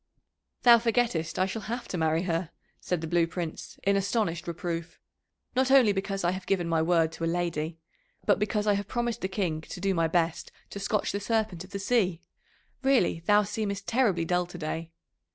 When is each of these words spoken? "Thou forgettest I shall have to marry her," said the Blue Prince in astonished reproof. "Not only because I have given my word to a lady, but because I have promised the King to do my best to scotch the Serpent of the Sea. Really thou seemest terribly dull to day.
"Thou 0.63 0.79
forgettest 0.79 1.37
I 1.37 1.45
shall 1.45 1.61
have 1.61 1.87
to 1.89 1.95
marry 1.99 2.23
her," 2.23 2.49
said 2.79 3.01
the 3.01 3.07
Blue 3.07 3.27
Prince 3.27 3.77
in 3.83 3.95
astonished 3.95 4.47
reproof. 4.47 4.99
"Not 5.55 5.69
only 5.69 5.91
because 5.91 6.23
I 6.23 6.31
have 6.31 6.47
given 6.47 6.67
my 6.67 6.81
word 6.81 7.11
to 7.11 7.23
a 7.23 7.27
lady, 7.29 7.77
but 8.25 8.39
because 8.39 8.65
I 8.65 8.73
have 8.73 8.87
promised 8.87 9.21
the 9.21 9.27
King 9.27 9.61
to 9.61 9.79
do 9.79 9.93
my 9.93 10.07
best 10.07 10.51
to 10.71 10.79
scotch 10.79 11.11
the 11.11 11.19
Serpent 11.19 11.63
of 11.65 11.69
the 11.69 11.77
Sea. 11.77 12.19
Really 12.81 13.19
thou 13.27 13.43
seemest 13.43 13.85
terribly 13.87 14.25
dull 14.25 14.47
to 14.47 14.57
day. 14.57 14.91